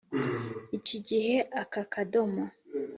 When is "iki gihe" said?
0.77-1.35